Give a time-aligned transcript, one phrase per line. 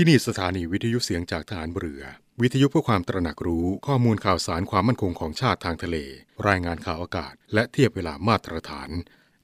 [0.00, 2.02] ที่นี่สถานีวิทยุเสียงจากฐานเรือ
[2.42, 5.96] วิทยุเพื่อความตระหนักรู้ข้อมูลข่าวสารความมั่นคงของชาติทางทะเล
[6.48, 8.90] รายงานข่าวอากาศ และเทียบเวลามาตรฐาน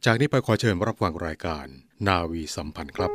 [0.04, 1.66] จากนี้ไปขอเชิญรับฟังรายการ
[2.06, 3.12] นาวีสัมพันธ์ครับ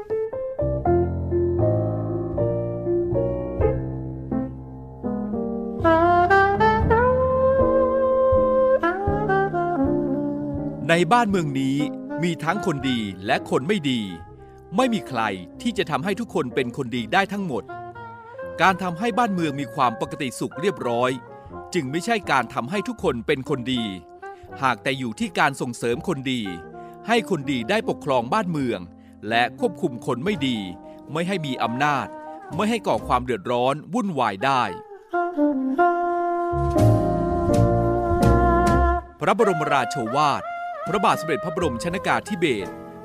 [10.90, 11.78] ในบ้านเมืองนี้
[12.24, 14.02] มีทั้งคนดีและคนไม่ดี
[14.78, 15.22] ไม่มีใคร
[15.62, 17.64] ที่จะทำให้ทุกคนเป็นคนดีได้ทั้งหมด
[18.62, 21.12] การทำให้บ้านเมืองมีความปกติสุขเรียบร้อย
[21.74, 23.84] จึงไม่ใช่การทำให้ทุกคนเป็นคนดี
[24.62, 26.42] หากแต่อยู่ที่การส่งเสริมคนดี
[27.08, 28.80] ให้คนดีได้ปกครองบ้านเมือง
[29.30, 30.58] และควบคุมคนไม่ดี
[31.14, 32.08] ไม่ให้มีอำนาจ
[32.56, 34.64] ไม่ให้ก่อความเดือดร้อนวุ่นวายได้
[39.20, 40.44] พระบรมราโชวาท
[40.88, 42.72] พระบาทสมเด็จพระบรมชนากาธิเบศร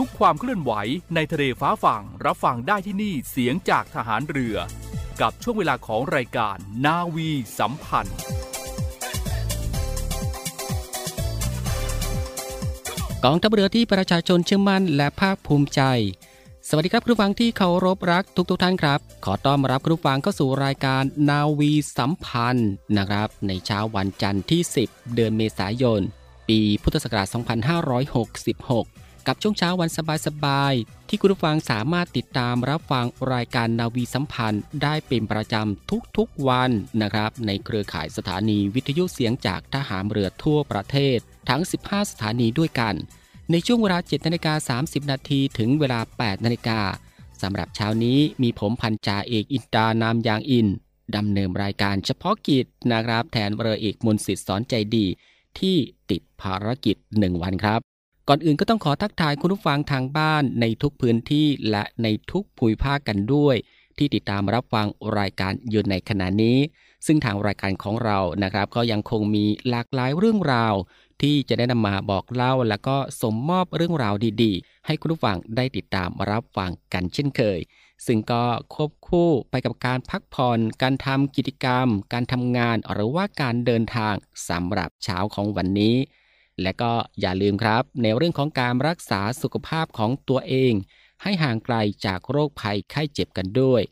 [0.00, 0.72] ทุกความเคลื่อนไหว
[1.14, 4.56] ในทะเลฟ้าฝั่งรับฟังได้ที่นี่เสียงจากทหารเรือ
[5.20, 8.18] กับช่วงเวลาของรายการนาวีสัมพันธ์
[13.24, 15.80] กองทัพเรือที่ประชาชนเชื่อมั่นและภาคภูมิใจ
[16.68, 26.00] สวัสดีครับคุณผู้ฟังที่เคารพรักทุกทุกๆท่านครับ ขอต้อนรับคุณผู้ฟังเข้าสู่รายการนาวีสัมพันธ์นะครับ ในเช้าวันจันทร์ที่ 10 เดือนเมษายน
[26.48, 29.88] ปีพุทธศักราช 2566 กับช่วงเช้าวัน
[30.26, 36.70] สบายๆ ที่คุณผู้ฟังสามารถติดตามรับฟังรายการนาวีสัมพันธ์ ได้เป็นประจำทุกๆวัน
[37.02, 41.18] นะครับ ในเครือข่ายสถานีวิทยุเสียงจากทหารเรือทั่วประเทศ
[41.48, 42.94] ทั้ง 15 สถานีด้วยกัน
[43.50, 46.80] ในช่วงเวลา7นาฬิกา30 นาทีถึงเวลา 8 นาฬิกา
[47.42, 50.66] สำหรับเช้านี้มีผมพันจ่าเอกอินตานามยางอิน
[51.16, 55.06] ดำเนินรายการเฉพาะกิจนะครับ แทนเรือเอกมนต์สิทธิ์สอนใจดี
[55.58, 55.76] ที่
[56.10, 57.95] ติดภารกิจ 1 วันครับ
[58.28, 63.56] ก่อนอื่นก็ต้องขอทักทายคุณผู้ฟังทางบ้านในทุกพื้นที่และในทุกภูมิภาคกันด้วย
[63.98, 64.86] ที่ติดตามรับฟัง
[65.18, 66.58] รายการอยู่ในขณะนี้
[67.06, 70.74] ซึ่งทางรายการของเรานะครับ ก็ยังคงมีหลากหลายเรื่องราว
[71.22, 77.60] ที่จะได้นำมาบอกเล่า และก็สมมอบเรื่องราวดีๆ ให้คุณผู้ฟังได้ติดตามรับฟังกันเช่นเคย
[78.06, 78.44] ซึ่งก็
[78.74, 84.14] ควบคู่ไปกับการพักผ่อนการทำกิจกรรม การทำงานหรือว่าการเดินทาง
[84.48, 85.96] สำหรับเช้าของวันนี้
[86.62, 90.72] และก็อย่าลืมครับ ในเรื่องของการรักษาสุขภาพของตัวเอง
[91.22, 93.82] ให้ห่างไกลจากโรคภัยไข้เจ็บกันด้วย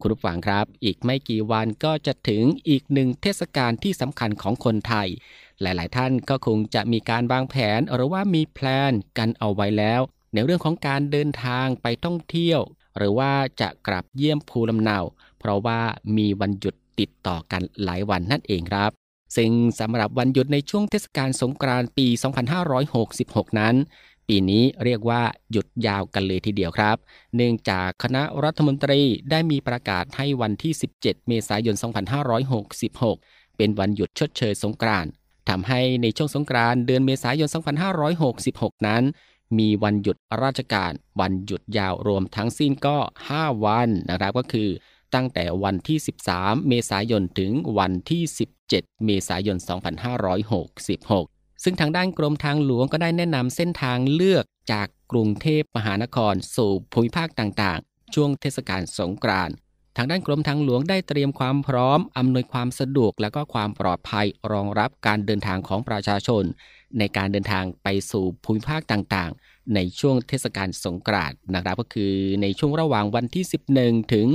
[0.00, 5.08] คุณผู้ฟังครับ อีกไม่กี่วันก็จะถึงอีกหนึ่งเทศกาลที่สำคัญของคนไทย
[5.60, 10.00] หลาย ๆ ท่านก็คงจะมีการวางแผนหรือว่ามีแพลนกันเอาไว้แล้ว
[10.32, 12.60] ในเรื่องของการเดินทางไปท่องเที่ยว
[12.96, 14.98] หรือว่าจะกลับเยี่ยมภูลำเนา
[15.38, 15.80] เพราะว่า
[16.16, 19.03] มีวันหยุดติดต่อกันหลายวันนั่นเองครับ
[19.36, 22.06] ซึ่งสำหรับวันหยุดในช่วงเทศกาลสงกรานต์ปี
[22.82, 23.74] 2566 นั้น
[24.28, 25.22] ปีนี้เรียกว่า
[25.52, 26.96] หยุดยาวกันเลยทีเดียวครับ
[27.36, 29.00] เนื่องจากคณะรัฐมนตรี
[29.30, 31.76] ได้มีประกาศให้วันที่ 17 เมษายน
[32.86, 35.10] 2566 เป็นวันหยุดชดเชยสงกรานต์
[35.48, 37.48] ทำให้ในช่วงสงกรานต์เดือนเมษายน
[38.16, 39.02] 2566 นั้น
[39.58, 42.96] มีวันหยุดราชการ วันหยุดยาวรวมทั้งสิ้นก็
[43.32, 44.68] 5 วันนะครับก็คือ
[45.14, 45.98] ตั้งแต่วันที่
[46.32, 48.22] 13 เมษายนถึงวันที่
[48.70, 49.56] 7 เมษายน
[50.80, 59.54] 2566 ซึ่งทางด้านกรมทางหลวงก็ได้แนะนำเส้นทางเลือกจากกรุงเทพมหานครสู่ภูมิภาคต่างๆ ช่วงเทศกาลสงกรานต์
[59.96, 66.44] ทางด้านกรมทางหลวงได้เตรียมความพร้อม อำนวยความสะดวกและก็ความปลอดภัยรองรับการเดินทางของประชาชน
[66.98, 73.44] ในการเดินทางไปสู่ภูมิภาคต่างๆ ในช่วงเทศกาลสงกรานต์นะครับก็คือในช่วงระหว่างวันที่
[73.78, 74.28] 11 ถึง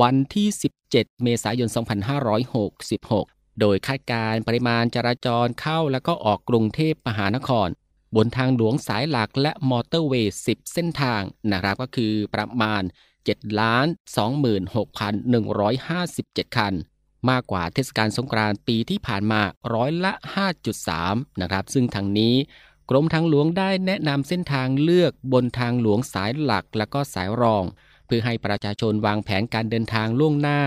[0.00, 0.48] วันที่
[0.86, 7.68] 17 เมษายน 2566 โดยคาดการณ์ปริมาณจราจรเข้าและก็ออกกรุงเทพมหานคร
[8.16, 12.82] บนทางหลวงสายหลักและมอเตอร์เวย์ 10 เส้นทางนะครับก็คือประมาณ
[13.20, 13.86] 7 ล้าน
[15.80, 16.74] 26,157 คัน
[17.30, 19.40] มากกว่าเทศกาลสงกรานต์ปีที่ผ่านมา
[19.74, 20.12] ร้อยละ
[20.76, 22.34] 5.3 นะครับ ซึ่งทางนี้
[22.90, 27.64] กรมทางหลวงได้แนะนำเส้นทางเลือกบนทางหลวงสายหลักและก็สายรอง
[28.06, 30.60] เพื่อให้ประชาชนวางแผนการเดินทางล่วงหน้า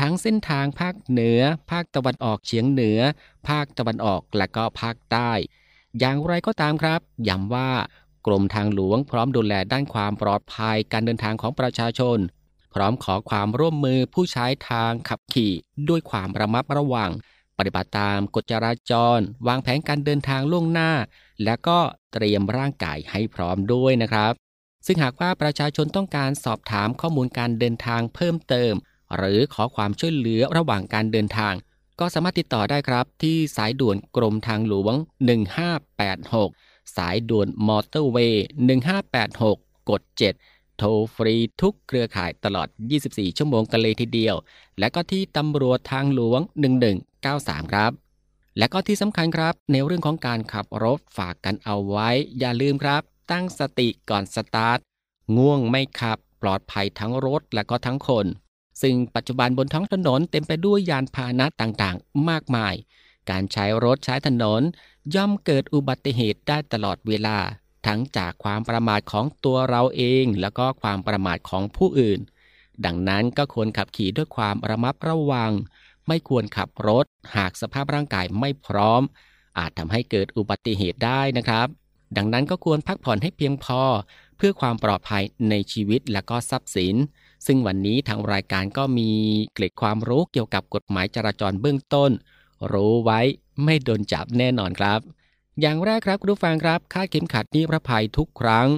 [0.00, 1.40] ทั้งเส้นทางภาคเหนือ
[1.70, 3.00] ภาคตะวันออกเฉียงเหนือ
[3.48, 5.30] ภาคตะวันออกและก็ภาคใต้
[5.98, 7.70] อย่างไรก็ตามครับย้ำว่า
[8.26, 12.18] กรมทางหลวงพร้อมดูแลด้านความปลอดภัยการเดินทางของประชาชน
[12.74, 15.52] พร้อมขอความร่วมมือผู้ใช้ทางขับขี่
[15.88, 17.10] ด้วยความระมัดระวัง
[17.58, 20.90] ปฏิบัติตามกฎจราจร วางแผนการเดินทางล่วงหน้า
[21.44, 21.78] และก็
[22.12, 24.32] เตรียมร่างกายให้พร้อมด้วยนะครับ
[24.86, 28.74] ซึ่งหากว่าประชาชนต้องการสอบถามข้อมูลการเดินทางเพิ่มเติม
[29.16, 31.54] หรือขอความช่วยเหลือระหว่างการเดินทาง
[32.00, 34.94] ก็สามารถติดต่อได้ครับ ที่สายด่วนกรมทางหลวง
[36.14, 38.44] 1586 สายด่วนมอเตอร์เวย์
[39.16, 40.02] 1586 กด
[40.40, 42.68] 7 โทรฟรีทุกเครือข่ายตลอด
[43.02, 44.36] 24 ชั่วโมงกันเลยทีเดียว
[44.78, 46.40] และก็ที่ตำรวจทางหลวง
[47.06, 47.92] 1193 ครับ
[48.58, 52.08] และก็ที่สำคัญครับ ในเรื่องของการขับรถฝากกันเอาไว้
[52.38, 54.78] อย่าลืมครับ ตั้งสติก่อนสตาร์ท
[55.36, 58.26] ง่วงไม่ขับ ปลอดภัยทั้งรถและก็ทั้งคน
[58.82, 62.74] ซึ่งปัจจุบันบนท้องถนนเต็มไปด้วยยานพาหนะต่างๆ มากมาย
[63.30, 64.62] การใช้รถใช้ถนน
[65.14, 67.38] ย่อมเกิดอุบัติเหตุได้ตลอดเวลา
[67.86, 72.20] ทั้งจากความประมาทของตัวเราเอง แล้วก็ความประมาทของผู้อื่น
[72.84, 75.52] ดังนั้นก็ควรขับขี่ด้วยความระมัดระวัง
[76.08, 77.04] ไม่ควรขับรถ
[77.36, 79.02] หากสภาพร่างกายไม่พร้อม
[79.58, 81.68] อาจทำให้เกิดอุบัติเหตุได้นะครับ
[82.16, 83.82] ดังนั้นก็ควรพักผ่อนให้เพียงพอ
[84.36, 86.94] เพื่อความปลอดภัยในชีวิตและก็ทรัพย์สิน
[87.46, 89.10] ซึ่งวันนี้ทางรายการก็มี
[89.54, 92.10] เกร็ดความรู้เกี่ยวกับกฎหมายจราจรเบื้องต้น
[92.72, 93.20] รู้ไว้
[93.64, 95.00] ไม่โดนจับแน่นอนครับ
[95.60, 98.68] อย่างแรกครับคุณผู้ฟังครับคาดเข็มขัดนิรภัยทุกครั้ง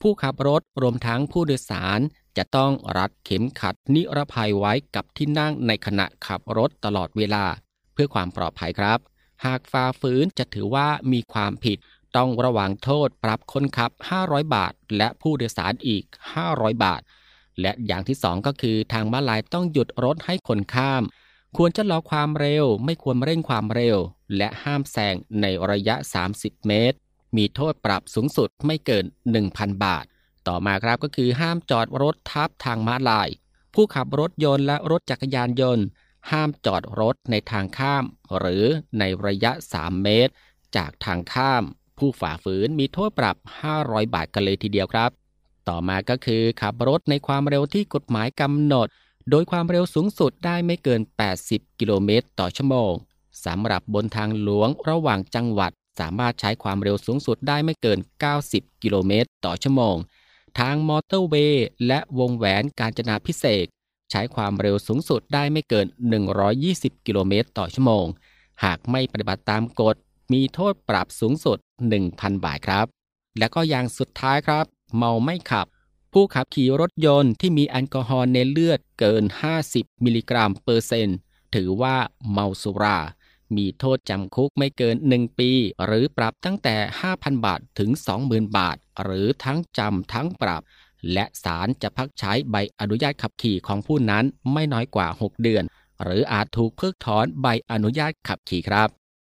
[0.00, 2.00] ผู้ขับรถรวมทั้งผู้โดยสาร
[2.36, 7.44] จะต้องรัดเข็มขัดนิรภัยไว้กับที่นั่งในขณะขับรถตลอดเวลา
[7.92, 8.98] เพื่อความปลอดภัยครับ
[9.44, 11.78] หากฝ่าฝืนจะถือว่ามีความผิด
[12.16, 13.90] ต้องระวังโทษปรับคนขับ
[14.22, 16.04] 500 บาท และผู้โดยสารอีก
[16.44, 17.00] 500 บาท
[17.60, 21.02] และอย่างที่สองก็คือทางม้าลายต้องหยุดรถให้คนข้าม
[21.56, 23.96] ควรจะรอความเร็ว ไม่ควรเร่งความเร็ว
[24.36, 25.94] และห้ามแซงในระยะ
[26.32, 26.96] 30 เมตร
[27.36, 29.04] มีโทษปรับสูงสุดไม่เกิน
[29.44, 30.04] 1,000 บาท
[30.48, 33.28] ต่อมาครับก็คือห้ามจอดรถทับทางม้าลาย
[33.74, 35.84] ผู้ขับรถยนต์และรถจักรยานยนต์
[36.30, 38.04] ห้ามจอดรถในทางข้าม
[38.38, 38.64] หรือ
[38.98, 40.32] ในระยะ 3 เมตร
[40.76, 41.62] จากทางข้าม
[41.98, 43.36] ผู้ฝ่าฝืนมีโทษปรับ
[43.76, 45.10] 500 บาทกันเลยทีเดียวครับ
[45.68, 48.88] ต่อมาก็คือขับรถในความเร็วที่กฎหมายกำหนด
[49.30, 51.00] โดยความเร็วสูงสุดได้ไม่เกิน
[51.40, 52.92] 80 กิโลเมตรต่อชั่วโมง
[53.46, 57.98] สำหรับบนทางหลวงระหว่างจังหวัด สามารถใช้ความเร็วสูงสุดได้ไม่เกิน
[58.40, 59.96] 90 กิโลเมตรต่อชั่วโมง
[60.58, 63.66] ทางมอเตอร์เวย์และวงแหวนการจนาพิเศษ
[64.10, 65.86] ใช้ความเร็วสูงสุดได้ไม่เกิน
[66.46, 68.06] 120 กิโลเมตรต่อชั่วโมง
[68.64, 69.96] หากไม่ปฏิบัติตามกฎ
[70.32, 71.58] มีโทษปรับสูงสุด
[72.00, 72.86] 1,000 บาทครับ
[73.38, 74.64] และก็อย่างสุดท้ายครับ
[74.96, 75.66] เมาไม่ขับ
[76.12, 79.24] ผู้ขับขี่รถยนต์ที่มีแอลกอฮอล์ในเลือดเกิน
[79.64, 81.16] 50 มิลลิกรัมเปอร์เซ็นต์
[81.54, 81.96] ถือว่า
[82.30, 82.98] เมาสุรา
[83.56, 85.50] มีโทษจำคุกไม่เกิน 1 ปี
[85.84, 86.76] หรือปรับตั้งแต่
[87.10, 87.90] 5,000 บาทถึง
[88.22, 90.62] 20,000 บาท หรือทั้งจำทั้งปรับ
[91.12, 95.64] และศาลจะพักใช้ใบอนุญาตขับขี่ของผู้นั้นไม่น้อยกว่า 6 เดือน
[96.02, 98.88] หรืออาจถูกเพิกถอนใบอนุญาตขับขี่ครับ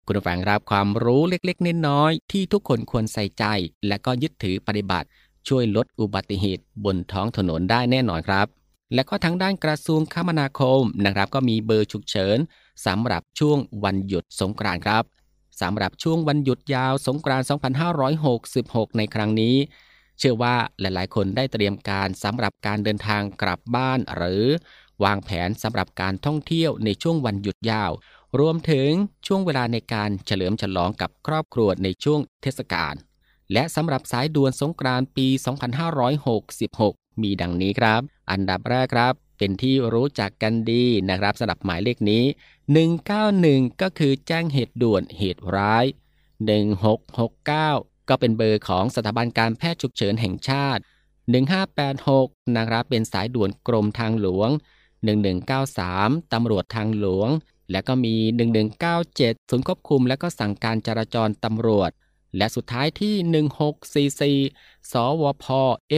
[0.06, 3.45] คุณผู้ฟังรับความรู้เล็กๆน้อยๆที่ทุกคนควรใส่ใจ
[3.88, 5.07] และก็ยึดถือปฏิบัติ
[5.47, 8.47] ช่วยลดอุบัติเหตุบนท้องถนนได้แน่นอนครับ
[8.93, 12.38] และก็ทางด้านกระทรวงคมนาคมนะครับ ก็มีเบอร์ฉุกเฉิน
[12.85, 15.03] สำหรับช่วงวันหยุดสงกรานต์ครับ
[15.61, 17.47] สำหรับช่วงวันหยุดยาวสงกรานต์
[18.21, 19.55] 2566 ในครั้งนี้
[20.19, 24.45] เชื่อว่าหลายๆ คนได้เตรียมการสำหรับการเดินทางกลับบ้านหรือ
[25.03, 27.91] วางแผนสำหรับการท่องเที่ยวในช่วงวันหยุดยาว
[28.39, 28.89] รวมถึง
[29.27, 32.93] ช่วงเวลาในการเฉลิมฉลองกับครอบครัวในช่วงเทศกาล
[33.53, 35.27] และสำหรับสายด่วนสงกรานต์ปี
[36.46, 42.24] 2566 มีดังนี้ครับ อันดับแรกครับ เป็นที่รู้จักกันดีนะครับสำหรับหมายเลขนี้
[43.03, 45.86] 191 ก็คือแจ้งเหตุด่วนเหตุร้าย
[46.62, 50.81] 1669 ก็เป็นเบอร์ของสถาบันการแพทย์ฉุกเฉินแห่งชาติ
[51.67, 54.50] 1586 นะครับเป็นสายด่วนกรมทางหลวง
[55.22, 57.29] 1193 ตำรวจทางหลวง
[57.72, 58.15] และก็มี
[58.84, 61.91] 1197 ศูนย์ควบคุมและก็สั่งการจราจรตำรวจ
[62.38, 63.15] และสุดท้ายที่
[64.43, 65.45] 1644 สวพ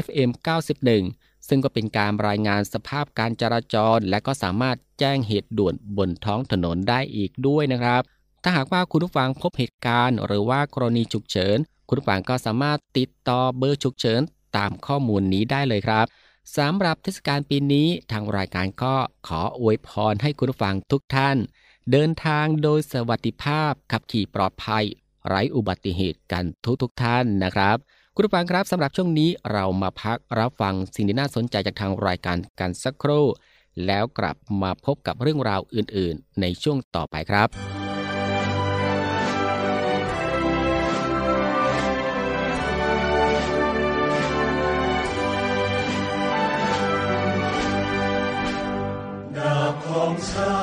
[0.05, 0.29] FM
[0.87, 8.01] 91 ซึ่งก็เป็นการรายงานสภาพการจราจร และก็สามารถแจ้งเหตุด่วนบนท้องถนนได้อีกด้วยนะครับ
[8.43, 14.21] ถ้าหากว่าคุณผู้ฟังพบเหตุการณ์ หรือว่ากรณีฉุกเฉิน คุณผู้ฟังก็สามารถติดต่อเบอร์ฉุกเฉิน
[14.57, 16.05] ตามข้อมูลนี้ได้เลยครับ
[16.57, 18.95] สำหรับเทศกาลปีนี้ทางรายการก็
[19.27, 21.37] ขออวยพรให้คุณผู้ฟังทุกท่าน
[21.91, 24.85] เดินทางโดยสวัสดิภาพขับขี่ปลอดภัย
[25.27, 27.77] ไร้อุบัติเหตุกันทุกทุกท่านนะครับ
[28.15, 33.25] คุณผู้ฟังครับสำหรับช่วงนี้เรามาพักรับฟังสิ่งที่น่าสนใจจากทางรายการกันสักครู่
[33.85, 37.49] แล้วกลับมาพบกับเรื่องราวอื่น ๆ ในช่วงต่อไปครับ
[49.85, 50.62] ของชาต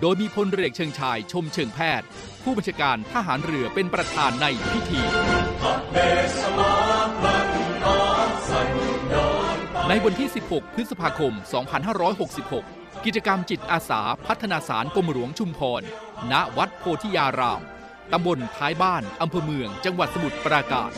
[0.00, 2.06] โดยมีพลเรือเชิงชายชมเชิงแพทย์
[2.42, 5.00] ผู้บัญชาการทหารเรือเป็นประธานในพิธี
[9.88, 11.32] ในวันที่ 16 พฤษภาคม
[12.18, 15.82] 2566 กิจกรรมจิตอาสาพัฒนาสารกรมหลวงชุมพร
[16.32, 17.62] ณ วัดโพธิยาราม
[18.12, 20.90] ตำบลท้ายบ้าน อำเภอเมือง จังหวัดสมุทรปราการ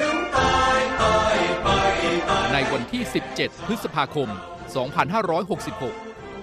[2.52, 3.02] ในวันที่
[3.34, 4.28] 17 พฤษภาคม
[5.10, 6.09] 2566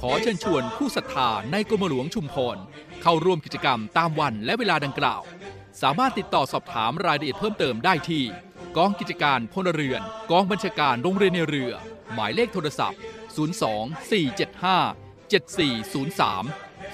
[0.00, 2.56] ขอเชิญชวนผู้ศรัทธาในกรมหลวงชุมพร
[3.02, 5.22] เข้าร่วมกิจกรรมตามวันและเวลาดังกล่าว
[5.82, 8.24] สามารถติดต่อสอบถามรายละเอียดเพิ่มเติมได้ที่
[8.76, 11.72] กองกิจการพลเรือน กองบัญชาการโรงเรียนในเรือ
[12.14, 13.00] หมายเลขโทรศัพท์
[13.58, 16.20] 02 475 7403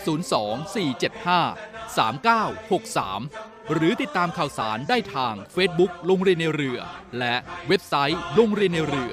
[0.07, 0.37] 02
[0.75, 6.79] 475 3963 หรือติดตามข่าวสารได้ทาง Facebook โรงเรียนในเรือ
[7.19, 7.35] และ
[7.69, 9.13] เว็บไซต์โรงเรียนในเรือ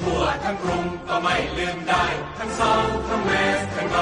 [0.00, 2.04] ทั่วทั้งกรุงก็ไม่ลืมได้
[2.38, 2.72] ทั้งเซา
[3.08, 3.96] ทั้งเวสทั้งน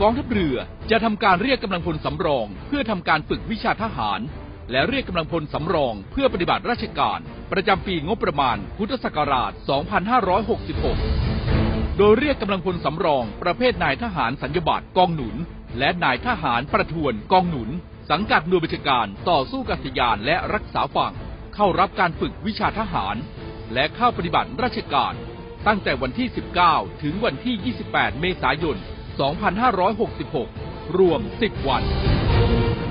[0.00, 0.56] กองทัพเรือ
[0.90, 4.20] จะทำการเรียกกำลังพลสำรอง เพื่อทำการฝึกวิชาทหาร
[4.70, 7.18] และเรียกกำลังพลสำรอง เพื่อปฏิบัติราชการ
[7.52, 9.52] ประจำปีงบประมาณ พุทธศักราช
[11.14, 15.36] 2566 โดยเรียกกำลังพลสำรอง ประเภทนายทหารสัญญบัตรกองหนุน
[15.78, 17.70] และนายทหารประทวนกองหนุน
[18.10, 21.12] สังกัดหน่วยบัญชาการต่อสู้กัษยานและรักษาฝั่ง
[21.54, 23.16] เข้ารับการฝึกวิชาทหาร
[23.74, 25.14] และเข้าปฏิบัติราชการ
[25.66, 26.28] ตั้งแต่วันที่
[26.64, 28.78] 19 ถึงวันที่ 28 เมษายน
[29.12, 31.82] 2566 รวม 10 วัน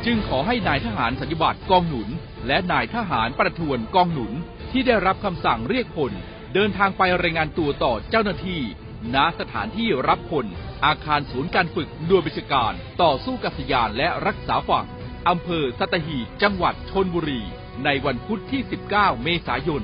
[0.06, 2.10] จึงขอให้นายทหารสัญญบัตรกองหนุน
[2.48, 4.32] และนายทหารประทวนกองหนุน
[4.72, 6.12] ที่ได้รับคำสั่งเรียกพล
[6.54, 8.62] เดินทางไปรายงานตัวต่อเจ้าหน้าที่
[9.16, 10.46] ณสถานที่รับคน
[10.86, 14.86] อาคารศูนย์การฝึกหน่วยบัญชาการ ต่อสู้กับสยานและรักษาฝั่ง
[15.30, 17.42] อำเภอสัตหีบจังหวัดชนบุรี
[17.86, 18.62] ในวันพุธที่
[18.94, 19.82] 19 เมษายน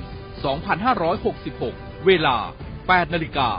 [1.22, 2.38] 2566 เวลา
[2.78, 3.50] 8 นาฬิกา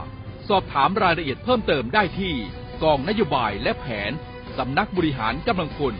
[0.49, 2.35] สอบถามรายละเอียดเพิ่มเติมได้ที่
[2.83, 4.13] กองนโยบายและแผน
[4.59, 5.95] สำนักบริหารกำลังพล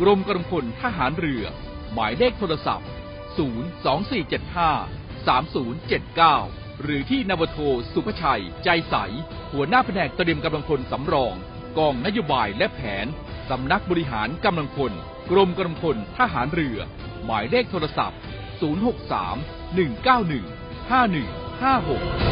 [0.00, 1.44] กรมกำลังพลทหารเรือ
[1.92, 2.88] หมายเลขโทรศัพท์
[4.06, 7.58] 02475 3079 หรือที่นวโท
[7.92, 8.94] สุภชัย ใจใส
[9.52, 11.34] หัวหน้าแผนกเตรียมกำลังพลสำรอง
[11.78, 13.06] กองนโยบายและแผน
[13.50, 14.92] สำนักบริหารกำลังพล
[15.30, 16.78] กรมกำลังพลทหารเรือ
[17.24, 18.18] หมายเลขโทรศัพท์
[18.60, 18.62] 063
[19.76, 22.31] 191 5156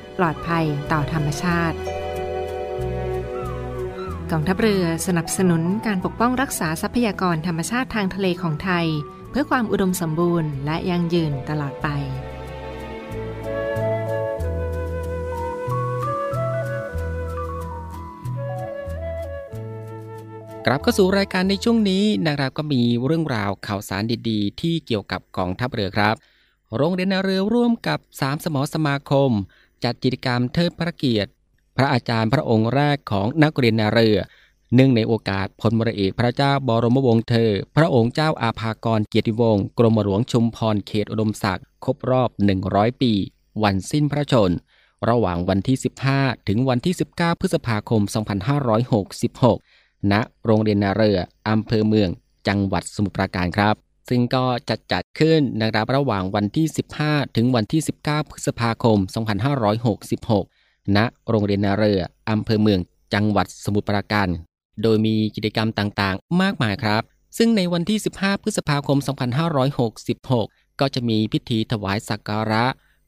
[0.17, 1.77] ปลอดภัยต่อธรรมชาติ
[4.31, 8.87] กองทัพเรือสนับสนุนการปกป้องรักษาทรัพยากรธรรมชาติทางทะเลของไทย
[9.31, 11.87] เพื่อความอุดมสมบูรณ์และยั่งยืนตลอดไป
[20.65, 26.15] กลับเข้าสู่รายการในช่วงนี้นะครับก็มีเรื่องราวข่าวสารดีๆ ที่เกี่ยวกับกองทัพเรือครับ
[26.75, 29.31] โรงเรียนเรือร่วมกับสามสมอสมาคม
[29.83, 31.31] จัดกิจกรรมเทิดพระเกียรติ
[31.77, 34.17] พระอาจารย์พระองค์แรกของนักเรียนนาเรือ
[34.75, 42.29] เนื่องในโอกาสพลมรเอกพระเจ้าบรมวงศ์เธอ พระองค์เจ้าอาภากรเกียรติวงศ์กรมหลวงชุมพรเขตอุดมศักดิ์ครบรอบ
[42.65, 43.13] 100 ปี
[43.63, 44.51] วันสิ้นพระชน
[45.09, 45.77] ระหว่างวันที่
[46.11, 48.01] 15 ถึงวันที่ 19 พฤษภาคม
[49.27, 50.13] 2566 ณ
[50.45, 52.09] โรงเรียนนาเรืออำเภอเมือง
[52.47, 53.75] จังหวัดสมุทรปราการครับ
[54.09, 56.67] ซึ่งก็จัดจัดขึ้นนะครับระหว่างวันที่
[57.01, 58.97] 15 ถึงวันที่ 19 พฤษภาคม
[60.37, 62.79] 2566 ณ โรงเรียนนาเรือ อำเภอเมือง
[63.13, 64.27] จังหวัดสมุทรปราการ
[64.83, 67.03] โดยมีกิจกรรมต่างๆ มากมายครับ
[67.37, 68.97] ซึ่งในวันที่ 15 พฤษภาคม
[69.69, 72.65] 2566 ก็จะมีพิธีถวายสักการะ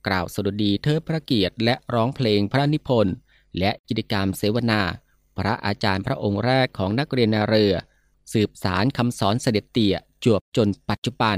[0.07, 3.15] กล่าวสดุดีเทิดพระเกียรติและร้องเพลงพระนิพนธ์
[3.59, 4.81] และกิจกรรมเสวนา
[5.37, 7.73] พระอาจารย์พระองค์แรกของนักเรียนนาเรือ
[8.33, 11.37] สืบสารคำสอนเสด็จเตี่ย จวบจนปัจจุบัน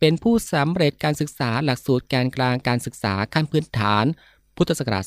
[0.00, 4.04] เป็นผู้สำเร็จการศึกษาหลักสูตรแกนกลางการศึกษาขั้นพื้นฐาน
[4.56, 5.04] พุทธศักราช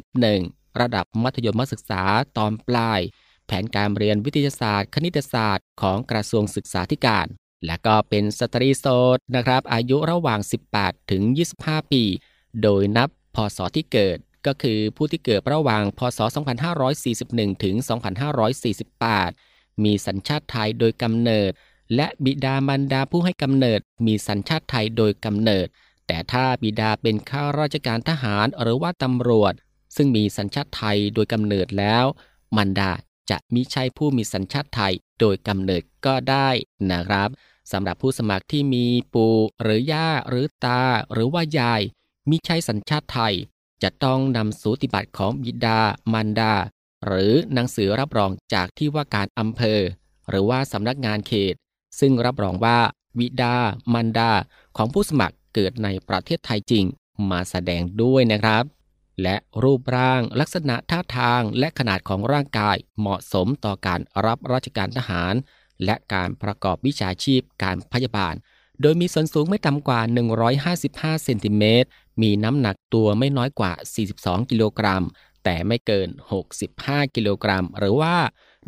[0.00, 2.02] 2551 ระดับมัธยมศึกษา
[2.36, 3.00] ตอนปลาย
[3.46, 7.26] แผนการเรียนวิทยาศาสตร์ คณิตศาสตร์ ของกระทรวงศึกษาธิการ
[7.66, 10.40] และก็เป็นสตรีโสดนะครับ อายุระหว่าง
[10.74, 11.22] 18 ถึง
[11.58, 12.02] 25 ปี
[12.62, 16.20] โดยนับพศที่เกิดก็คือผู้ที่เกิดระหว่าง พศ
[16.90, 17.74] 2541 ถึง
[18.32, 21.52] 2548 มีสัญชาติไทยโดยกำเนิด
[21.94, 25.66] และบิดามารดาผู้ให้กำเนิด มีสัญชาติไทยโดยกำเนิด
[26.06, 29.54] แต่ถ้าบิดาเป็นข้าราชการทหารหรือว่าตำรวจ
[29.96, 32.04] ซึ่งมีสัญชาติไทยโดยกำเนิดแล้ว
[32.56, 32.92] มารดา
[33.30, 36.48] จะมิใช่ผู้มีสัญชาติไทยโดยกำเนิดก็ได้
[36.90, 37.28] นะครับ
[37.72, 41.80] สำหรับผู้สมัครที่มีปู่หรือย่าหรือตา หรือว่ายาย
[42.30, 43.34] มิใช่สัญชาติไทย
[43.82, 45.80] จะต้องนำสูติบัตรของบิดา
[46.12, 46.54] มารดา
[47.06, 49.80] หรือหนังสือรับรองจากที่ว่าการอำเภอ
[50.30, 51.54] หรือว่าสำนักงานเขต
[52.00, 52.78] ซึ่งรับรองว่า
[53.18, 53.56] บิดา
[53.92, 54.32] มารดา
[54.76, 56.84] ของผู้สมัครเกิดในประเทศไทยจริง
[57.30, 58.64] มาแสดงด้วยนะครับ
[59.22, 65.34] และรูปร่างลักษณะท่าทางและขนาดของร่างกายเหมาะสมต่อการรับราชการทหาร
[65.84, 68.34] และการประกอบวิชาชีพการพยาบาล
[68.82, 70.00] โดยมีส่วนสูงไม่ต่ำกว่า
[70.62, 71.88] 155 เซนติเมตร
[72.22, 73.72] มีน้ำหนักตัวไม่น้อยกว่า
[74.12, 75.04] 42 กิโลกรัม
[75.50, 76.08] แต่ไม่เกิน
[76.62, 78.16] 65 กิโลกรัม หรือว่า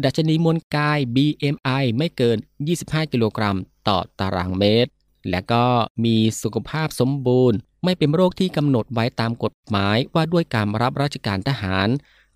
[0.05, 2.39] ดัชนีมวลกาย BMI ไม่เกิน
[2.75, 3.57] 25 กิโลกรัม
[3.89, 4.91] ต่อตารางเมตร
[5.31, 5.65] และก็
[6.05, 11.89] มีสุขภาพสมบูรณ์ ไม่เป็นโรคที่กำหนดไว้ตามกฎหมายว่าด้วยการรับราชการทหาร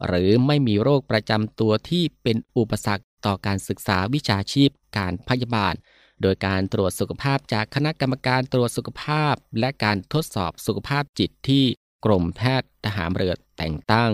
[0.07, 5.75] หรือไม่มีโรคประจำตัวที่เป็นอุปสรรคต่อการศึกษาวิชาชีพการพยาบาล
[6.23, 11.65] โดยการตรวจสุขภาพจากคณะกรรมการตรวจสุขภาพ และการทดสอบสุขภาพจิตที่
[12.05, 14.13] กรมแพทย์ทหารเรือแต่งตั้ง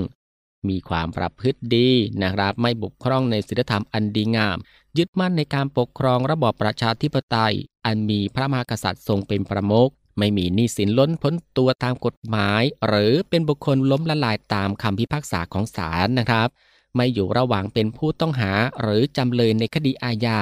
[0.69, 1.91] มีความประพฤติดี
[2.23, 4.59] นะครับไม่บุกคร่องในศีลธรรมอันดีงาม
[4.99, 7.55] ยึดมั่นในการปกครองระบอบประชาธิปไตย
[7.87, 16.49] อันมีพระมหากษัตริย์ทรงเป็นประมุขไม่มีหนี้สินล้นพ้นตัวตามกฎหมาย หรือเป็นบุคคลล้มละลายตามคำพิพากษาของศาลนะครับ
[16.97, 20.41] ไม่อยู่ระหว่างเป็นผู้ต้องหาหรือจำเลยในคดีอาญา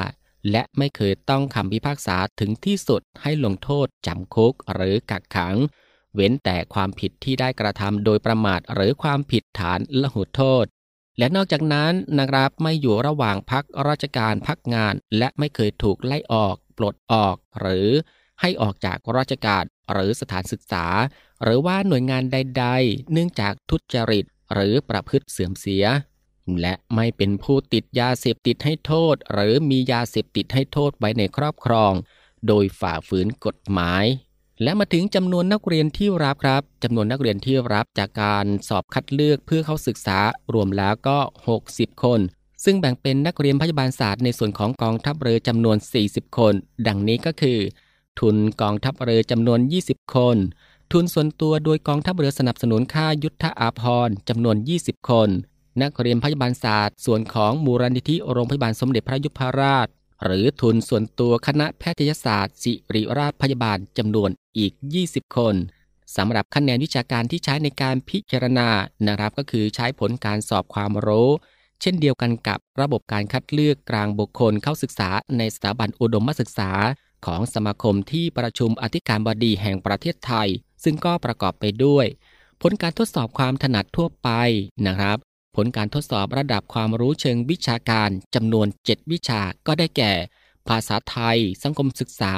[0.50, 5.56] และไม่เคยต้องคำพิพากษาถึงที่สุดให้ลงโทษจำคุกหรือกักขัง
[6.14, 10.64] เว้นแต่ความผิดที่ได้กระทำโดยประมาทหรือความผิดฐานละหุโทษ
[11.18, 17.88] และนอกจากนั้นนะครับไม่อยู่ระหว่างพักราชการพักงาน และไม่เคยถูกไล่ออก ปลดออก หรือ
[18.40, 20.86] ให้ออกจากราชการหรือสถานศึกษา
[21.42, 25.84] หรือว่าหน่วยงานใด ๆ เนื่องจากทุจริต หรือประพฤติเสื่อมเสีย
[26.60, 31.92] และไม่เป็นผู้ติดยาเสพติดให้โทษ หรือมียาเสพติดให้โทษไว้ในครอบครอง
[32.48, 34.04] โดยฝ่าฝืนกฎหมาย
[34.62, 40.18] และมาถึงจำนวนนักเรียนที่รับครับจำนวนนักเรียนที่รับจากการสอบคัดเลือกเพื่อเข้าศึกษา
[40.54, 41.18] รวมแล้วก็
[41.58, 42.20] 60 คน
[42.64, 46.54] ซึ่งแบ่งเป็นนักเรียนพยาบาลศาสตร์ในส่วนของกองทัพเรือจำนวน 40 คน
[46.86, 47.58] ดังนี้ก็คือ
[48.18, 50.36] ทุนกองทัพเรือจำนวน 20 คน
[50.92, 55.28] ทุนส่วนตัวโดยกองทัพเรือสนับสนุนค่ายุทธอาภรณ์จำนวน 20 คน
[55.82, 59.88] นักเรียนพยาบาลศาสตร์ ส่วนของมูลนิธิโรงพยาบาลสมเด็จพระยุพราช
[60.24, 64.72] หรือทุนส่วนตัวคณะแพทยศาสตร์ ศิริราชพยาบาลจำนวนอีก
[65.04, 65.54] 20 คน
[66.16, 68.68] สำหรับคะแนนวิชาการที่ใช้ในการพิจารณา
[69.08, 71.30] นะครับ ก็คือใช้ผลการสอบความรู้
[71.80, 76.70] เช่นเดียวกันกับระบบการคัดเลือกกลางบุคคลเข้าศึกษาในสถาบันอุดมศึกษา
[77.26, 80.48] ของสมาคมที่ประชุมอธิการบดีแห่งประเทศไทย
[80.84, 82.06] ซึ่งก็ประกอบไปด้วย
[82.62, 84.28] ผลการทดสอบความถนัดทั่วไป
[84.86, 85.18] นะครับ
[85.64, 90.12] ลการทดสอบระดับความรู้เชิงวิชาการจำนวน 7 วิชาก็ได้แก่
[90.68, 92.34] ภาษาไทย สังคมศึกษา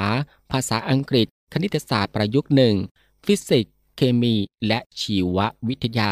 [0.51, 2.75] ภาษาอังกฤษ คณิตศาสตร์ประยุกต์หนึ่ง
[3.25, 4.35] ฟิสิกส์ เคมี
[4.67, 6.11] และชีววิทยา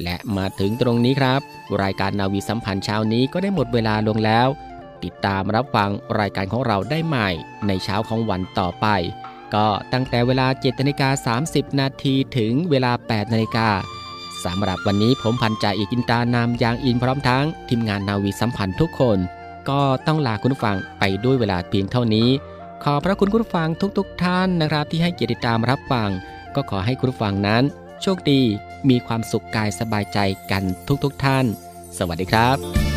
[0.04, 1.42] และมาถึงตรงนี้ครับ
[1.84, 4.48] รายการนาวีสัมพันธ์เช้านี้ก็ได้หมดเวลาลงแล้ว
[5.04, 7.30] ติดตามรับฟังรายการของเราได้ใหม่
[7.68, 8.88] ในเช้าของวันต่อไป
[9.54, 13.70] ก็ตั้งแต่เวลา7นาฬิกา30 นาทีถึงเวลา8นาฬิกา
[14.46, 19.18] สำหรับวันนี้ผมพันจ่าเอกอินตานามยางอินพร้อมทั้งทีมงานนาวีสัมพันธ์ทุกคน
[19.70, 22.30] ก็ต้องลาคุณผู้ฟังไปด้วยเวลาเพียงเท่านี้
[22.84, 26.10] ขอพระคุณคุณผู้ฟังทุกๆทท่านนะครับ ที่ให้เกียรติตามรับฟัง
[26.56, 27.64] ก็ขอให้คุณผู้ฟังนั้น
[28.02, 28.42] โชคดี
[28.90, 30.20] มีความสุขกายสบายใจ
[30.52, 30.64] กัน
[31.04, 31.46] ทุกๆทท่าน
[31.98, 32.89] สวัสดีครับ